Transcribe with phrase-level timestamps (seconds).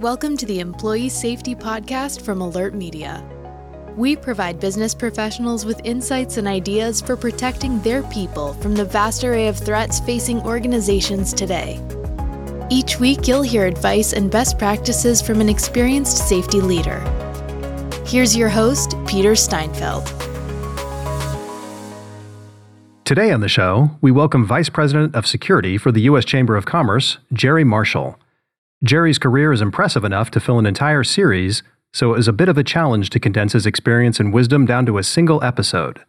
[0.00, 3.24] Welcome to the Employee Safety Podcast from Alert Media.
[3.96, 9.24] We provide business professionals with insights and ideas for protecting their people from the vast
[9.24, 11.80] array of threats facing organizations today.
[12.68, 17.00] Each week, you'll hear advice and best practices from an experienced safety leader.
[18.04, 20.04] Here's your host, Peter Steinfeld.
[23.06, 26.26] Today on the show, we welcome Vice President of Security for the U.S.
[26.26, 28.18] Chamber of Commerce, Jerry Marshall.
[28.84, 31.62] Jerry's career is impressive enough to fill an entire series,
[31.92, 34.84] so it was a bit of a challenge to condense his experience and wisdom down
[34.86, 36.00] to a single episode.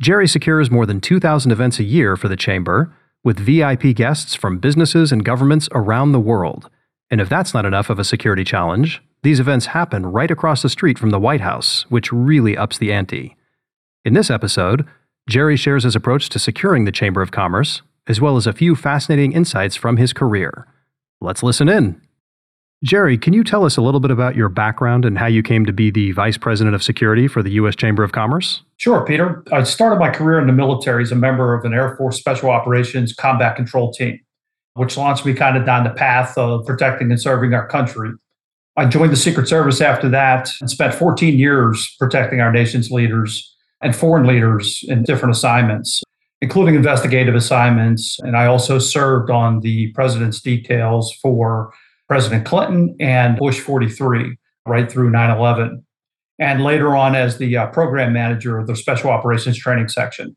[0.00, 4.58] Jerry secures more than 2,000 events a year for the Chamber, with VIP guests from
[4.58, 6.70] businesses and governments around the world.
[7.10, 10.70] And if that's not enough of a security challenge, these events happen right across the
[10.70, 13.36] street from the White House, which really ups the ante.
[14.06, 14.86] In this episode,
[15.28, 18.74] Jerry shares his approach to securing the Chamber of Commerce, as well as a few
[18.74, 20.66] fascinating insights from his career.
[21.20, 22.00] Let's listen in.
[22.82, 25.66] Jerry, can you tell us a little bit about your background and how you came
[25.66, 27.76] to be the Vice President of Security for the U.S.
[27.76, 28.62] Chamber of Commerce?
[28.78, 29.44] Sure, Peter.
[29.52, 32.48] I started my career in the military as a member of an Air Force Special
[32.48, 34.18] Operations Combat Control Team,
[34.74, 38.12] which launched me kind of down the path of protecting and serving our country.
[38.78, 43.54] I joined the Secret Service after that and spent 14 years protecting our nation's leaders
[43.82, 46.02] and foreign leaders in different assignments,
[46.40, 48.18] including investigative assignments.
[48.20, 51.72] And I also served on the president's details for
[52.08, 55.84] President Clinton and Bush 43 right through 9 11.
[56.38, 60.36] And later on, as the uh, program manager of the Special Operations Training Section.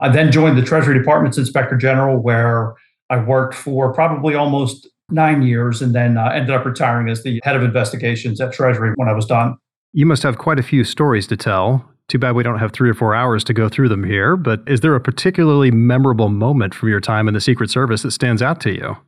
[0.00, 2.74] I then joined the Treasury Department's Inspector General, where
[3.10, 7.40] I worked for probably almost nine years and then uh, ended up retiring as the
[7.44, 9.56] head of investigations at Treasury when I was done.
[9.92, 11.91] You must have quite a few stories to tell.
[12.12, 14.60] Too bad we don't have three or four hours to go through them here, but
[14.66, 18.42] is there a particularly memorable moment from your time in the Secret Service that stands
[18.42, 18.98] out to you?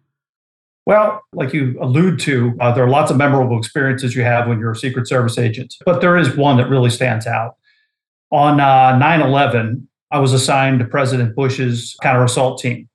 [0.86, 4.58] Well, like you allude to, uh, there are lots of memorable experiences you have when
[4.58, 7.56] you're a Secret Service agent, but there is one that really stands out.
[8.32, 12.88] On uh, 9 uh, 11, I was assigned to President Bush's counter assault team.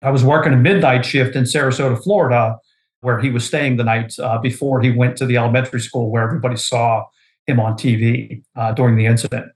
[0.00, 2.56] I was working a midnight shift in Sarasota, Florida,
[3.00, 6.22] where he was staying the night uh, before he went to the elementary school where
[6.22, 7.02] everybody saw
[7.48, 9.50] him on TV uh, during the incident.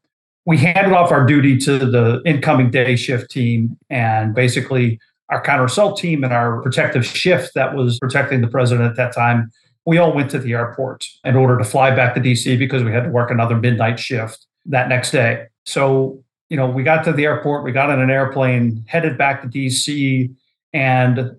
[0.47, 4.99] We handed off our duty to the incoming day shift team, and basically
[5.31, 9.15] our counter assault team and our protective shift that was protecting the president at that
[9.15, 9.51] time.
[9.87, 12.93] We all went to the airport in order to fly back to DC because we
[12.93, 15.47] had to work another midnight shift that next day.
[15.65, 19.43] So, you know, we got to the airport, we got on an airplane, headed back
[19.43, 20.35] to DC,
[20.73, 21.37] and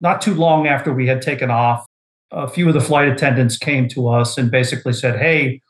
[0.00, 1.86] not too long after we had taken off,
[2.30, 5.60] a few of the flight attendants came to us and basically said, Hey,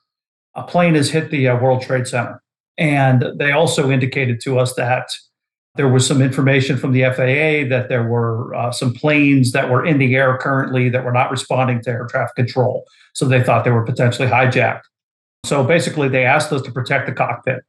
[0.55, 2.43] a plane has hit the uh, World Trade Center.
[2.81, 5.11] And they also indicated to us that
[5.77, 9.85] there was some information from the FAA that there were uh, some planes that were
[9.85, 12.85] in the air currently that were not responding to air traffic control.
[13.15, 14.83] So they thought they were potentially hijacked.
[15.45, 17.61] So basically, they asked us to protect the cockpit.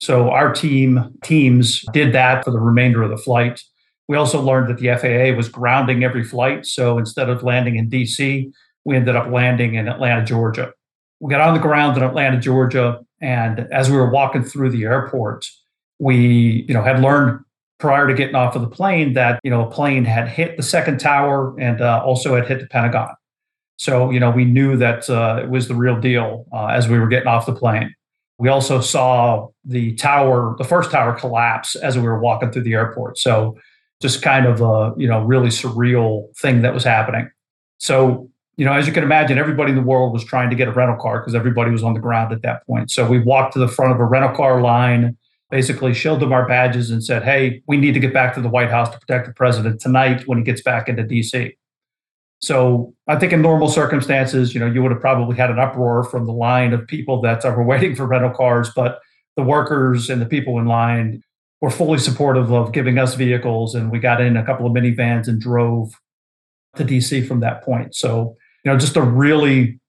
[0.00, 3.60] So our team teams did that for the remainder of the flight.
[4.08, 6.64] We also learned that the FAA was grounding every flight.
[6.64, 8.50] So instead of landing in DC,
[8.84, 10.72] we ended up landing in Atlanta, Georgia
[11.20, 14.84] we got on the ground in Atlanta, Georgia, and as we were walking through the
[14.84, 15.46] airport,
[15.98, 17.40] we, you know, had learned
[17.80, 20.62] prior to getting off of the plane that you know a plane had hit the
[20.62, 23.08] second tower and uh, also had hit the Pentagon.
[23.78, 26.98] So you know we knew that uh, it was the real deal uh, as we
[26.98, 27.94] were getting off the plane.
[28.38, 32.74] We also saw the tower, the first tower, collapse as we were walking through the
[32.74, 33.18] airport.
[33.18, 33.58] So
[34.00, 37.30] just kind of a you know really surreal thing that was happening.
[37.78, 38.29] So
[38.60, 40.70] you know, as you can imagine, everybody in the world was trying to get a
[40.70, 42.90] rental car because everybody was on the ground at that point.
[42.90, 45.16] So we walked to the front of a rental car line,
[45.50, 48.50] basically showed them our badges and said, hey, we need to get back to the
[48.50, 51.56] White House to protect the president tonight when he gets back into DC.
[52.42, 56.04] So I think in normal circumstances, you know, you would have probably had an uproar
[56.04, 59.00] from the line of people that were waiting for rental cars, but
[59.36, 61.22] the workers and the people in line
[61.62, 63.74] were fully supportive of giving us vehicles.
[63.74, 65.94] And we got in a couple of minivans and drove
[66.76, 67.94] to DC from that point.
[67.94, 69.80] So you know, just a really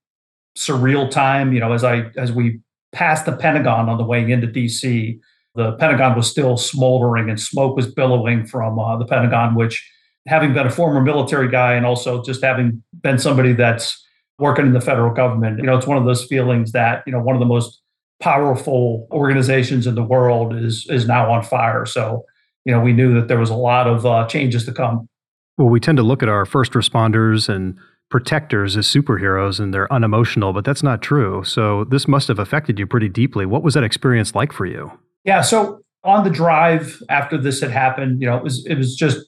[0.57, 1.53] surreal time.
[1.53, 2.59] You know, as I as we
[2.91, 5.19] passed the Pentagon on the way into D.C.,
[5.56, 9.56] the Pentagon was still smoldering and smoke was billowing from uh, the Pentagon.
[9.56, 9.85] Which,
[10.27, 14.06] having been a former military guy and also just having been somebody that's
[14.39, 17.21] working in the federal government, you know, it's one of those feelings that you know
[17.21, 17.81] one of the most
[18.21, 21.85] powerful organizations in the world is is now on fire.
[21.85, 22.23] So,
[22.65, 25.09] you know, we knew that there was a lot of uh, changes to come.
[25.57, 27.77] Well, we tend to look at our first responders and
[28.12, 31.44] protectors as superheroes and they're unemotional, but that's not true.
[31.44, 33.46] So this must have affected you pretty deeply.
[33.46, 34.92] What was that experience like for you?
[35.24, 35.42] Yeah.
[35.42, 39.25] So on the drive after this had happened, you know, it was it was just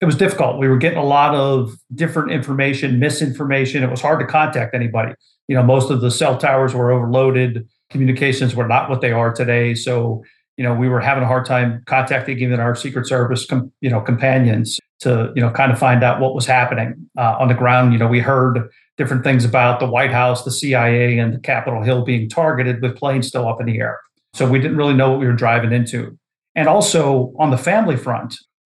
[0.00, 0.58] it was difficult.
[0.58, 3.82] We were getting a lot of different information, misinformation.
[3.82, 5.14] It was hard to contact anybody.
[5.48, 7.66] You know, most of the cell towers were overloaded.
[7.90, 9.74] Communications were not what they are today.
[9.74, 10.22] So,
[10.56, 13.90] you know, we were having a hard time contacting even our Secret Service, com- you
[13.90, 17.54] know, companions to, you know, kind of find out what was happening uh, on the
[17.54, 17.92] ground.
[17.92, 21.82] You know, we heard different things about the White House, the CIA, and the Capitol
[21.82, 24.00] Hill being targeted with planes still up in the air.
[24.32, 26.18] So we didn't really know what we were driving into.
[26.54, 28.34] And also on the family front,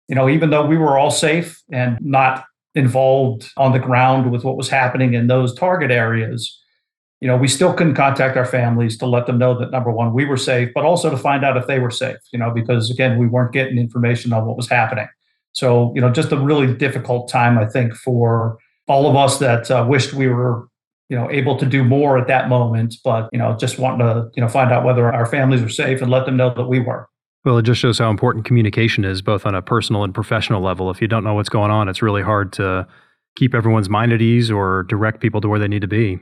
[0.08, 2.44] you know, even though we were all safe and not
[2.74, 6.60] involved on the ground with what was happening in those target areas,
[7.20, 10.14] you know, we still couldn't contact our families to let them know that number one,
[10.14, 12.90] we were safe, but also to find out if they were safe, you know, because
[12.90, 15.08] again, we weren't getting information on what was happening.
[15.52, 18.56] So, you know, just a really difficult time, I think, for
[18.88, 20.66] all of us that uh, wished we were,
[21.10, 24.30] you know, able to do more at that moment, but, you know, just wanting to,
[24.34, 26.78] you know, find out whether our families were safe and let them know that we
[26.78, 27.06] were.
[27.44, 30.90] Well, it just shows how important communication is, both on a personal and professional level.
[30.90, 32.86] If you don't know what's going on, it's really hard to
[33.36, 36.20] keep everyone's mind at ease or direct people to where they need to be.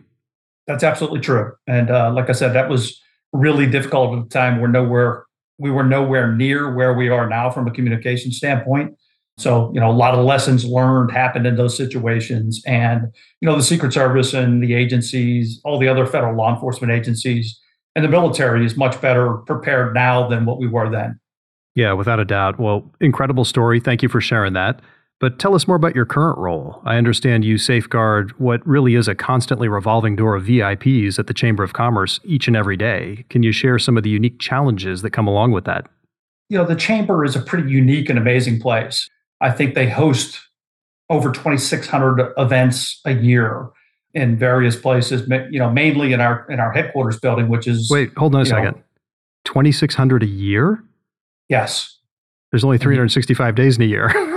[0.69, 1.53] That's absolutely true.
[1.67, 4.61] And uh, like I said, that was really difficult at the time.
[4.61, 5.25] We're nowhere,
[5.59, 8.95] we were nowhere near where we are now from a communication standpoint.
[9.39, 12.63] So, you know, a lot of lessons learned happened in those situations.
[12.67, 13.07] And,
[13.41, 17.59] you know, the Secret Service and the agencies, all the other federal law enforcement agencies,
[17.95, 21.19] and the military is much better prepared now than what we were then.
[21.75, 22.59] Yeah, without a doubt.
[22.59, 23.81] Well, incredible story.
[23.81, 24.83] Thank you for sharing that.
[25.21, 26.81] But tell us more about your current role.
[26.85, 31.35] I understand you safeguard what really is a constantly revolving door of VIPs at the
[31.35, 33.25] Chamber of Commerce each and every day.
[33.29, 35.89] Can you share some of the unique challenges that come along with that?
[36.49, 39.09] You know, the Chamber is a pretty unique and amazing place.
[39.41, 40.39] I think they host
[41.11, 43.71] over 2,600 events a year
[44.15, 45.29] in various places.
[45.51, 48.47] You know, mainly in our in our headquarters building, which is wait, hold on a
[48.47, 48.83] second.
[49.45, 50.85] 2,600 a year?
[51.49, 51.99] Yes.
[52.51, 54.09] There's only 365 days in a year.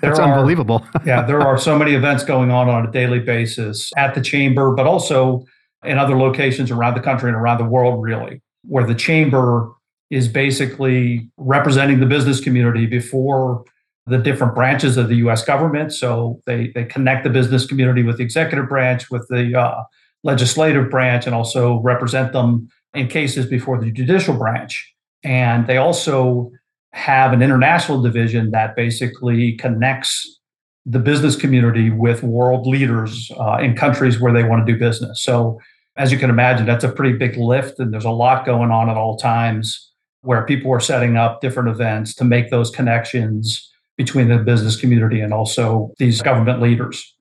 [0.00, 0.84] That's are, unbelievable.
[1.04, 4.72] yeah, there are so many events going on on a daily basis at the chamber,
[4.74, 5.44] but also
[5.84, 9.72] in other locations around the country and around the world, really, where the chamber
[10.10, 13.64] is basically representing the business community before
[14.06, 15.44] the different branches of the U.S.
[15.44, 15.92] government.
[15.92, 19.82] So they they connect the business community with the executive branch, with the uh,
[20.22, 24.92] legislative branch, and also represent them in cases before the judicial branch.
[25.24, 26.50] And they also
[26.92, 30.40] have an international division that basically connects
[30.84, 35.22] the business community with world leaders uh, in countries where they want to do business.
[35.22, 35.60] So,
[35.96, 38.88] as you can imagine, that's a pretty big lift, and there's a lot going on
[38.88, 39.90] at all times
[40.22, 45.20] where people are setting up different events to make those connections between the business community
[45.20, 47.14] and also these government leaders.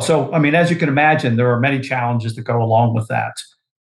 [0.00, 3.08] So, I mean, as you can imagine, there are many challenges that go along with
[3.08, 3.34] that.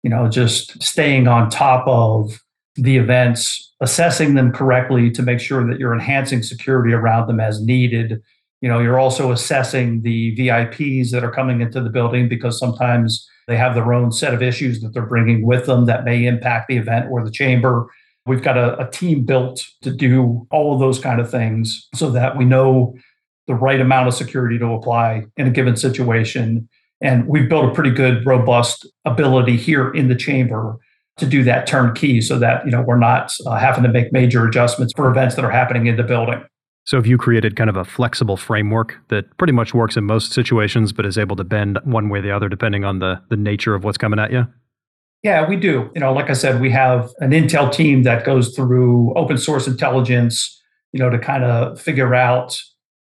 [0.02, 2.40] You know, just staying on top of
[2.76, 7.62] the events, assessing them correctly to make sure that you're enhancing security around them as
[7.62, 8.20] needed.
[8.60, 13.28] You know, you're also assessing the VIPs that are coming into the building because sometimes
[13.48, 16.68] they have their own set of issues that they're bringing with them that may impact
[16.68, 17.88] the event or the chamber.
[18.24, 22.10] We've got a, a team built to do all of those kind of things so
[22.10, 22.94] that we know
[23.48, 26.68] the right amount of security to apply in a given situation.
[27.00, 30.78] And we've built a pretty good, robust ability here in the chamber
[31.18, 34.46] to do that turnkey so that you know we're not uh, having to make major
[34.46, 36.42] adjustments for events that are happening in the building.
[36.84, 40.32] So have you created kind of a flexible framework that pretty much works in most
[40.32, 43.36] situations, but is able to bend one way or the other depending on the the
[43.36, 44.46] nature of what's coming at you?
[45.22, 45.90] Yeah, we do.
[45.94, 49.68] You know, like I said, we have an intel team that goes through open source
[49.68, 50.60] intelligence,
[50.92, 52.60] you know, to kind of figure out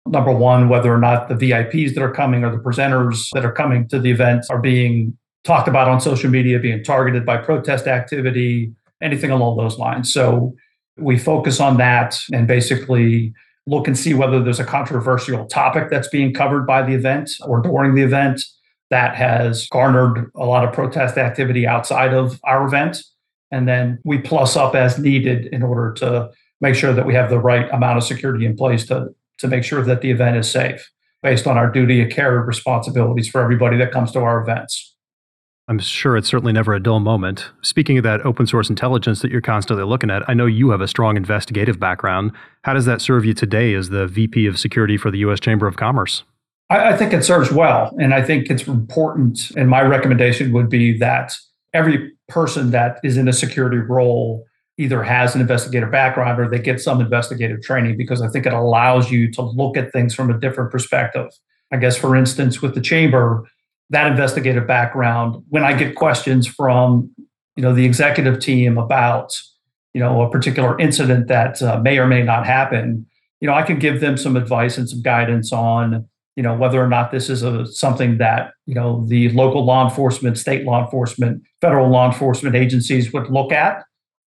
[0.07, 3.51] number one, whether or not the VIPs that are coming or the presenters that are
[3.51, 7.87] coming to the event are being talked about on social media, being targeted by protest
[7.87, 10.13] activity, anything along those lines.
[10.13, 10.53] So
[10.97, 13.33] we focus on that and basically
[13.65, 17.61] look and see whether there's a controversial topic that's being covered by the event or
[17.61, 18.41] during the event
[18.89, 23.03] that has garnered a lot of protest activity outside of our event.
[23.51, 26.29] And then we plus up as needed in order to
[26.61, 29.63] make sure that we have the right amount of security in place to, to make
[29.63, 30.89] sure that the event is safe
[31.21, 34.95] based on our duty of care responsibilities for everybody that comes to our events.
[35.69, 37.51] I'm sure it's certainly never a dull moment.
[37.61, 40.81] Speaking of that open source intelligence that you're constantly looking at, I know you have
[40.81, 42.31] a strong investigative background.
[42.63, 45.39] How does that serve you today as the VP of Security for the U.S.
[45.39, 46.23] Chamber of Commerce?
[46.71, 47.95] I, I think it serves well.
[47.99, 49.51] And I think it's important.
[49.51, 51.35] And my recommendation would be that
[51.71, 54.43] every person that is in a security role
[54.79, 58.53] either has an investigative background or they get some investigative training because I think it
[58.53, 61.27] allows you to look at things from a different perspective.
[61.71, 63.43] I guess, for instance, with the chamber,
[63.89, 67.11] that investigative background, when I get questions from
[67.55, 69.35] you know the executive team about
[69.93, 73.05] you know a particular incident that uh, may or may not happen,
[73.41, 76.81] you know, I can give them some advice and some guidance on, you know, whether
[76.83, 80.83] or not this is a, something that, you know, the local law enforcement, state law
[80.83, 83.83] enforcement, federal law enforcement agencies would look at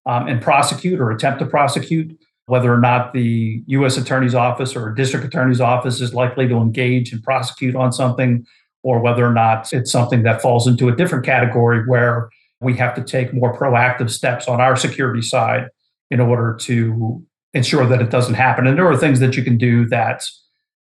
[0.06, 3.96] um, and prosecute or attempt to prosecute, whether or not the U.S.
[3.96, 8.46] Attorney's Office or District Attorney's Office is likely to engage and prosecute on something,
[8.82, 12.28] or whether or not it's something that falls into a different category where
[12.60, 15.68] we have to take more proactive steps on our security side
[16.10, 17.24] in order to
[17.54, 18.66] ensure that it doesn't happen.
[18.66, 20.24] And there are things that you can do that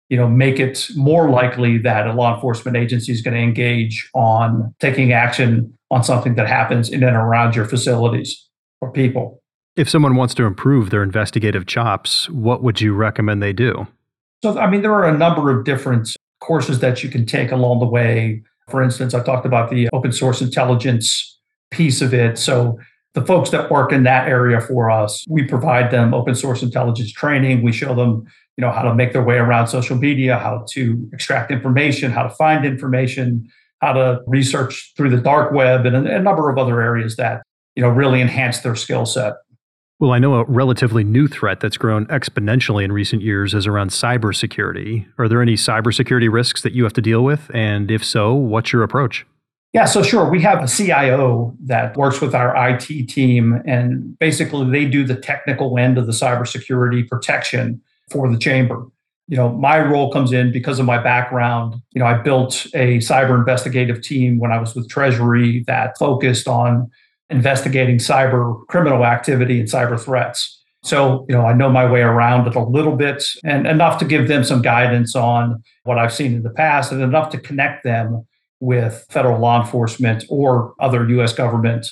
[0.10, 4.10] you know make it more likely that a law enforcement agency is going to engage
[4.13, 8.48] on taking action on something that happens in and around your facilities
[8.82, 9.41] or people.
[9.75, 13.88] If someone wants to improve their investigative chops, what would you recommend they do?
[14.44, 17.79] So, I mean, there are a number of different courses that you can take along
[17.79, 18.44] the way.
[18.70, 21.39] For instance, I talked about the open source intelligence
[21.72, 22.38] piece of it.
[22.38, 22.79] So,
[23.13, 27.12] the folks that work in that area for us, we provide them open source intelligence
[27.12, 27.63] training.
[27.63, 28.25] We show them,
[28.58, 32.24] you know, how to make their way around social media, how to extract information, how
[32.24, 33.50] to find information,
[33.82, 37.41] how to research through the dark web, and a, a number of other areas that
[37.75, 39.34] you know really enhance their skill set.
[39.99, 43.89] Well, I know a relatively new threat that's grown exponentially in recent years is around
[43.89, 45.07] cybersecurity.
[45.17, 47.49] Are there any cybersecurity risks that you have to deal with?
[47.51, 49.25] And if so, what's your approach?
[49.73, 50.29] Yeah, so sure.
[50.29, 55.15] We have a CIO that works with our IT team, and basically they do the
[55.15, 58.85] technical end of the cybersecurity protection for the chamber.
[59.27, 61.75] You know, my role comes in because of my background.
[61.93, 66.47] You know, I built a cyber investigative team when I was with Treasury that focused
[66.47, 66.89] on
[67.29, 70.53] investigating cyber criminal activity and cyber threats.
[70.84, 74.05] So, you know, I know my way around it a little bit and enough to
[74.05, 77.84] give them some guidance on what I've seen in the past and enough to connect
[77.84, 78.25] them
[78.60, 81.88] with federal law enforcement or other US government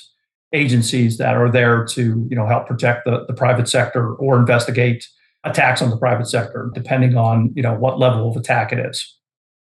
[0.52, 5.06] agencies that are there to, you know, help protect the, the private sector or investigate
[5.44, 9.16] attacks on the private sector, depending on, you know, what level of attack it is.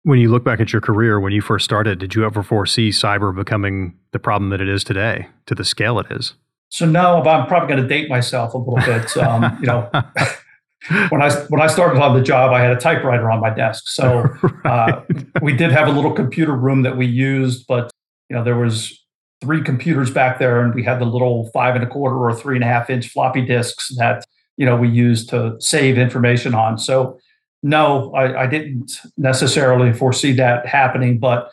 [0.05, 2.91] When you look back at your career, when you first started, did you ever foresee
[2.91, 6.35] cyber becoming the problem that it is today, to the scale it is?
[6.69, 9.17] So no, but I'm probably going to date myself a little bit.
[9.17, 9.89] Um, you know,
[11.09, 13.87] when I when I started on the job, I had a typewriter on my desk.
[13.87, 14.29] So
[14.65, 15.01] uh,
[15.41, 17.89] we did have a little computer room that we used, but
[18.29, 19.03] you know, there was
[19.41, 22.57] three computers back there, and we had the little five and a quarter or three
[22.57, 24.23] and a half inch floppy disks that
[24.55, 26.77] you know we used to save information on.
[26.77, 27.17] So
[27.65, 31.49] no, I, I didn't necessarily foresee that happening, but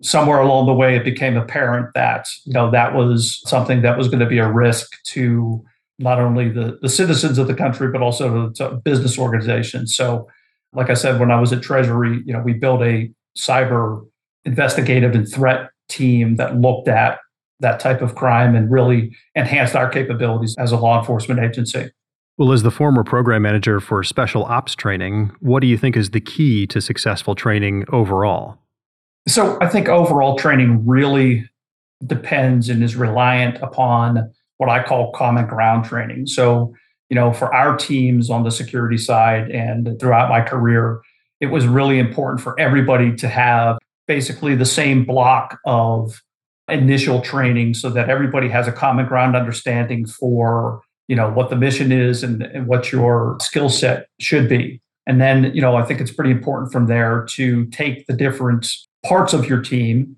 [0.00, 4.06] somewhere along the way, it became apparent that you know that was something that was
[4.06, 5.64] going to be a risk to
[5.98, 9.96] not only the, the citizens of the country but also to, business organizations.
[9.96, 10.28] So,
[10.74, 14.06] like I said, when I was at Treasury, you know, we built a cyber
[14.44, 17.18] investigative and threat team that looked at
[17.58, 21.90] that type of crime and really enhanced our capabilities as a law enforcement agency.
[22.38, 26.10] Well, as the former program manager for special ops training, what do you think is
[26.10, 28.58] the key to successful training overall?
[29.26, 31.50] So, I think overall training really
[32.06, 36.28] depends and is reliant upon what I call common ground training.
[36.28, 36.72] So,
[37.10, 41.00] you know, for our teams on the security side and throughout my career,
[41.40, 46.22] it was really important for everybody to have basically the same block of
[46.68, 51.56] initial training so that everybody has a common ground understanding for you know what the
[51.56, 54.80] mission is and, and what your skill set should be.
[55.06, 58.68] And then you know i think it's pretty important from there to take the different
[59.04, 60.16] parts of your team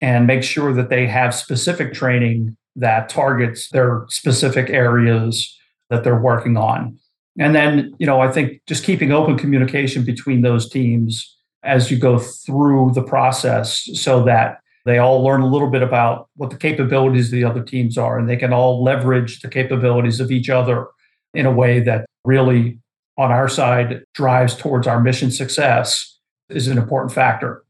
[0.00, 5.56] and make sure that they have specific training that targets their specific areas
[5.90, 6.96] that they're working on.
[7.38, 11.98] And then you know i think just keeping open communication between those teams as you
[11.98, 16.56] go through the process so that they all learn a little bit about what the
[16.56, 20.48] capabilities of the other teams are, and they can all leverage the capabilities of each
[20.48, 20.86] other
[21.34, 22.78] in a way that really,
[23.16, 26.18] on our side, drives towards our mission success
[26.48, 27.64] is an important factor.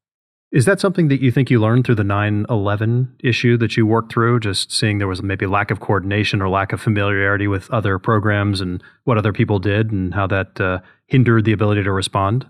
[0.51, 3.87] Is that something that you think you learned through the 9 11 issue that you
[3.87, 4.41] worked through?
[4.41, 8.63] Just seeing there was maybe lack of coordination or lack of familiarity with other programs
[8.63, 12.47] and what other people did and how that uh, hindered the ability to respond?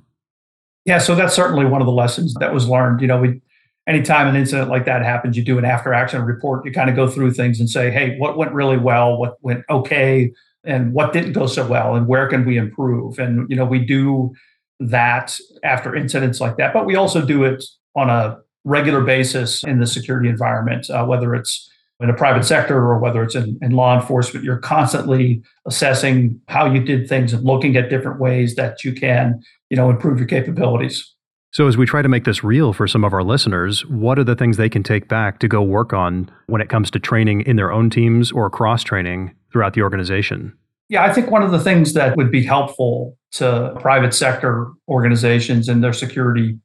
[0.85, 3.01] Yeah, so that's certainly one of the lessons that was learned.
[3.01, 3.41] You know, we
[3.89, 6.65] anytime an incident like that happens, you do an after action report.
[6.65, 9.17] You kind of go through things and say, hey, what went really well?
[9.17, 10.31] What went okay?
[10.65, 11.97] And what didn't go so well?
[11.97, 13.19] And where can we improve?
[13.19, 14.35] And, you know, we do
[14.79, 17.65] that after incidents like that, but we also do it
[17.97, 22.77] on a regular basis in the security environment, uh, whether it's in a private sector
[22.77, 24.45] or whether it's in, in law enforcement.
[24.45, 29.41] You're constantly assessing how you did things and looking at different ways that you can,
[29.71, 31.15] you know, improve your capabilities.
[31.51, 34.25] So, as we try to make this real for some of our listeners, what are
[34.25, 37.41] the things they can take back to go work on when it comes to training
[37.43, 40.57] in their own teams or cross training throughout the organization?
[40.91, 45.69] Yeah, I think one of the things that would be helpful to private sector organizations
[45.69, 46.59] and their security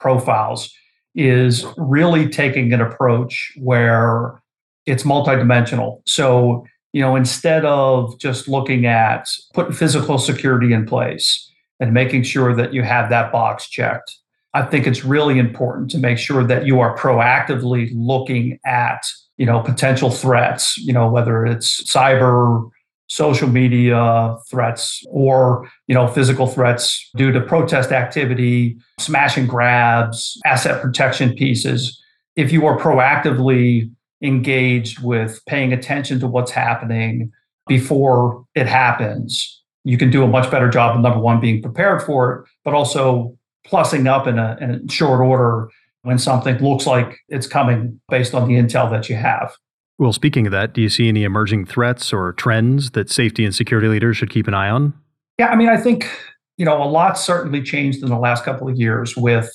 [0.00, 0.72] profiles
[1.14, 4.40] is really taking an approach where
[4.86, 6.00] it's multidimensional.
[6.06, 12.22] So, you know, instead of just looking at putting physical security in place and making
[12.22, 14.18] sure that you have that box checked,
[14.52, 19.46] I think it's really important to make sure that you are proactively looking at, you
[19.46, 22.68] know, potential threats, you know, whether it's cyber,
[23.08, 30.40] social media threats or, you know, physical threats due to protest activity, smash and grabs,
[30.44, 32.00] asset protection pieces.
[32.36, 33.90] If you are proactively
[34.22, 37.32] engaged with paying attention to what's happening
[37.66, 42.02] before it happens, you can do a much better job of number one, being prepared
[42.02, 43.36] for it, but also
[43.66, 45.68] plussing up in a, in a short order
[46.02, 49.54] when something looks like it's coming based on the intel that you have.
[49.98, 53.54] Well, speaking of that, do you see any emerging threats or trends that safety and
[53.54, 54.94] security leaders should keep an eye on?
[55.38, 56.10] Yeah, I mean, I think,
[56.56, 59.50] you know, a lot certainly changed in the last couple of years with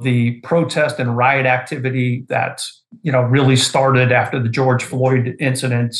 [0.00, 2.62] the protest and riot activity that,
[3.02, 5.96] you know, really started after the George Floyd incident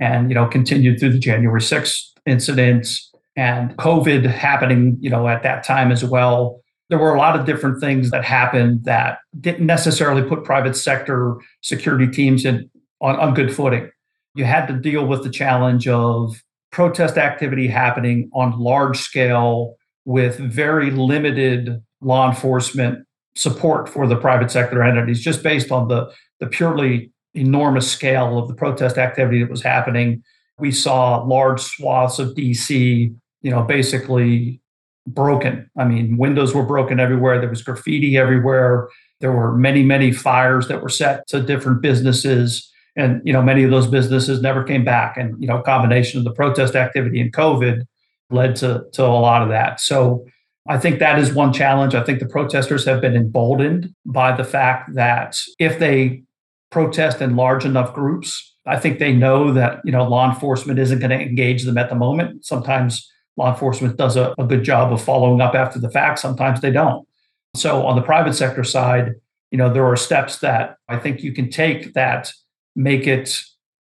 [0.00, 2.88] and, you know, continued through the January 6th incident
[3.36, 7.46] and COVID happening, you know, at that time as well there were a lot of
[7.46, 12.70] different things that happened that didn't necessarily put private sector security teams in
[13.00, 13.90] on, on good footing.
[14.34, 19.74] You had to deal with the challenge of protest activity happening on large scale
[20.04, 26.10] with very limited law enforcement support for the private sector entities, just based on the,
[26.40, 30.22] the purely enormous scale of the protest activity that was happening.
[30.58, 34.60] We saw large swaths of DC, you know, basically
[35.06, 35.68] broken.
[35.76, 37.40] I mean, windows were broken everywhere.
[37.40, 38.88] There was graffiti everywhere.
[39.20, 42.70] There were many, many fires that were set to different businesses.
[42.96, 45.16] And, you know, many of those businesses never came back.
[45.16, 47.82] And, you know, combination of the protest activity and COVID
[48.30, 49.80] led to, to a lot of that.
[49.80, 50.24] So
[50.68, 51.94] I think that is one challenge.
[51.94, 56.22] I think the protesters have been emboldened by the fact that if they
[56.70, 61.00] protest in large enough groups, I think they know that, you know, law enforcement isn't
[61.00, 62.44] going to engage them at the moment.
[62.44, 66.18] Sometimes law enforcement does a, a good job of following up after the fact.
[66.18, 67.06] Sometimes they don't.
[67.54, 69.12] So on the private sector side,
[69.50, 72.32] you know, there are steps that I think you can take that
[72.74, 73.42] make it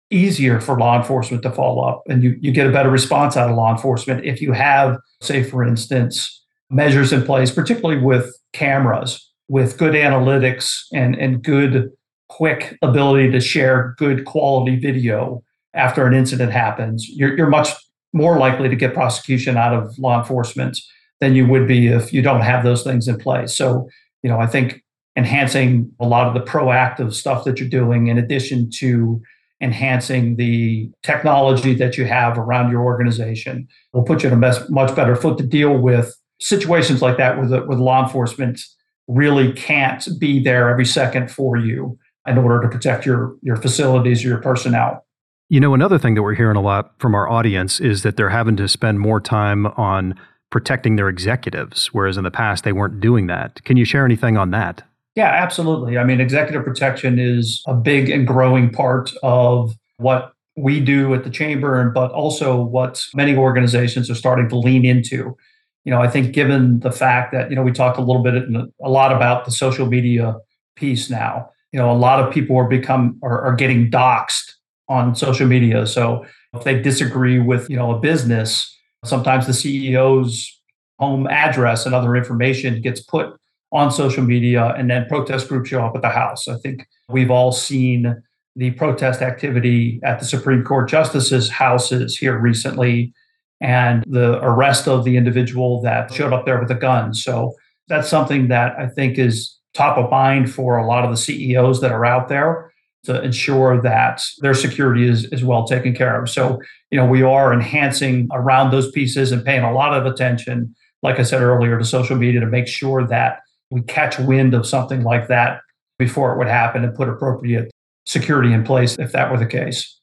[0.09, 3.49] easier for law enforcement to follow up and you, you get a better response out
[3.49, 9.31] of law enforcement if you have, say, for instance, measures in place, particularly with cameras,
[9.47, 11.91] with good analytics and, and good,
[12.29, 17.07] quick ability to share good quality video after an incident happens.
[17.09, 17.69] You're, you're much
[18.13, 20.79] more likely to get prosecution out of law enforcement
[21.19, 23.55] than you would be if you don't have those things in place.
[23.55, 23.89] So,
[24.23, 24.83] you know, I think
[25.15, 29.21] enhancing a lot of the proactive stuff that you're doing, in addition to
[29.61, 34.95] enhancing the technology that you have around your organization, will put you in a much
[34.95, 38.61] better foot to deal with situations like that with, with law enforcement
[39.07, 44.23] really can't be there every second for you in order to protect your, your facilities
[44.23, 45.05] or your personnel.
[45.51, 48.29] You know, another thing that we're hearing a lot from our audience is that they're
[48.29, 50.13] having to spend more time on
[50.51, 53.63] protecting their executives, whereas in the past they weren't doing that.
[53.63, 54.87] Can you share anything on that?
[55.15, 55.97] Yeah, absolutely.
[55.97, 61.23] I mean, executive protection is a big and growing part of what we do at
[61.23, 65.35] the chamber, but also what many organizations are starting to lean into.
[65.83, 68.35] You know, I think given the fact that, you know, we talked a little bit,
[68.35, 70.35] and a lot about the social media
[70.75, 71.49] piece now.
[71.71, 74.48] You know, a lot of people are become are, are getting doxxed
[74.89, 75.85] on social media.
[75.87, 78.75] So if they disagree with, you know, a business,
[79.05, 80.59] sometimes the CEO's
[80.97, 83.33] home address and other information gets put
[83.71, 86.47] on social media and then protest groups show up at the house.
[86.47, 88.21] I think we've all seen
[88.55, 93.13] the protest activity at the Supreme Court justices' houses here recently
[93.61, 97.13] and the arrest of the individual that showed up there with a gun.
[97.13, 97.53] So
[97.87, 101.79] that's something that I think is top of mind for a lot of the CEOs
[101.81, 102.68] that are out there
[103.03, 106.29] to ensure that their security is, is well taken care of.
[106.29, 106.59] So,
[106.91, 111.19] you know, we are enhancing around those pieces and paying a lot of attention, like
[111.19, 113.39] I said earlier, to social media to make sure that
[113.71, 115.61] we catch wind of something like that
[115.97, 117.71] before it would happen and put appropriate
[118.05, 119.99] security in place if that were the case.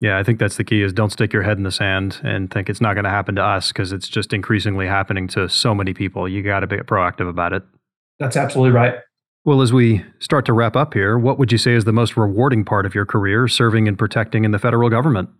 [0.00, 2.50] Yeah, I think that's the key is don't stick your head in the sand and
[2.50, 5.74] think it's not going to happen to us because it's just increasingly happening to so
[5.74, 6.26] many people.
[6.26, 7.62] You got to be proactive about it.
[8.18, 8.94] That's absolutely right.
[9.44, 12.16] Well, as we start to wrap up here, what would you say is the most
[12.16, 15.30] rewarding part of your career serving and protecting in the federal government?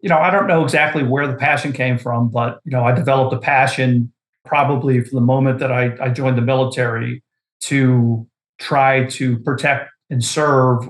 [0.00, 2.92] You know, I don't know exactly where the passion came from, but, you know, I
[2.92, 4.12] developed a passion
[4.44, 7.22] probably from the moment that I, I joined the military
[7.62, 8.26] to
[8.58, 10.88] try to protect and serve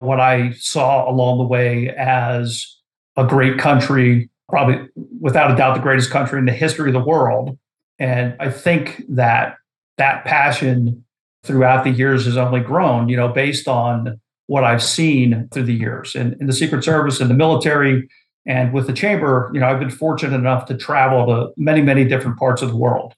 [0.00, 2.76] what I saw along the way as
[3.16, 4.86] a great country, probably
[5.18, 7.58] without a doubt the greatest country in the history of the world.
[7.98, 9.56] And I think that
[9.96, 11.04] that passion
[11.44, 15.74] throughout the years has only grown, you know, based on what I've seen through the
[15.74, 18.08] years in, in the Secret Service and the military
[18.46, 22.04] and with the chamber, you know, I've been fortunate enough to travel to many, many
[22.04, 23.14] different parts of the world.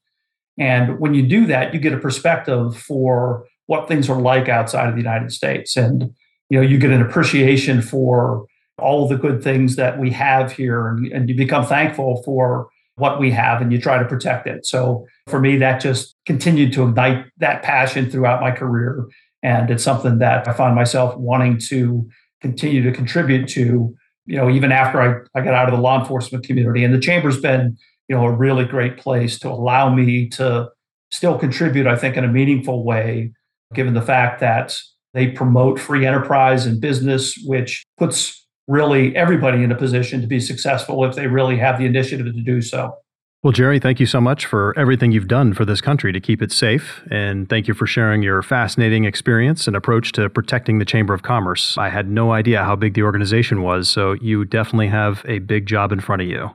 [0.58, 4.88] And when you do that, you get a perspective for what things are like outside
[4.88, 5.76] of the United States.
[5.76, 6.14] And,
[6.50, 8.44] you know, you get an appreciation for
[8.78, 13.18] all the good things that we have here and, and you become thankful for what
[13.18, 14.66] we have and you try to protect it.
[14.66, 19.06] So for me, that just continued to ignite that passion throughout my career.
[19.42, 22.08] And it's something that I find myself wanting to
[22.40, 23.94] continue to contribute to,
[24.26, 26.82] you know, even after I, I got out of the law enforcement community.
[26.84, 27.76] And the chamber's been,
[28.08, 30.70] you know, a really great place to allow me to
[31.10, 33.32] still contribute, I think, in a meaningful way,
[33.74, 34.76] given the fact that
[35.12, 40.40] they promote free enterprise and business, which puts really everybody in a position to be
[40.40, 42.94] successful if they really have the initiative to do so.
[43.44, 46.40] Well, Jerry, thank you so much for everything you've done for this country to keep
[46.40, 47.02] it safe.
[47.10, 51.24] And thank you for sharing your fascinating experience and approach to protecting the Chamber of
[51.24, 51.76] Commerce.
[51.76, 55.66] I had no idea how big the organization was, so you definitely have a big
[55.66, 56.52] job in front of you.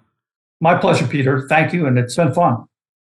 [0.62, 1.47] My pleasure, Peter.
[1.47, 2.65] Thank you, and it's been fun.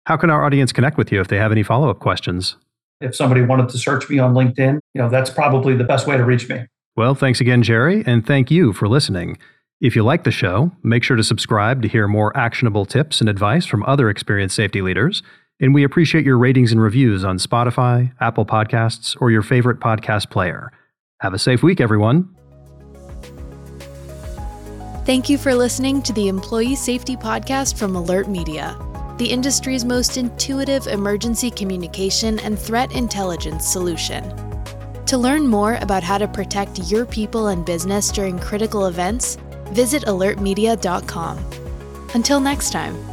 [0.08, 2.58] How can our audience connect with you if they have any follow up questions?
[3.00, 6.18] If somebody wanted to search me on LinkedIn, you know, that's probably the best way
[6.18, 6.66] to reach me.
[6.98, 9.38] Well, thanks again, Jerry, and thank you for listening.
[9.82, 13.30] If you like the show, make sure to subscribe to hear more actionable tips and
[13.30, 15.24] advice from other experienced safety leaders.
[15.62, 20.32] And we appreciate your ratings and reviews on Spotify, Apple Podcasts, or your favorite podcast
[20.32, 20.74] player.
[21.22, 22.28] Have a safe week, everyone.
[25.06, 28.78] Thank you for listening to the Employee Safety Podcast from Alert Media,
[29.18, 34.24] the industry's most intuitive emergency communication and threat intelligence solution.
[35.06, 39.38] To learn more about how to protect your people and business during critical events,
[39.72, 41.38] visit alertmedia.com.
[42.14, 43.09] Until next time.